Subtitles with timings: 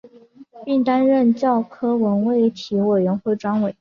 [0.65, 3.69] 并担任教科文卫体委员会专委。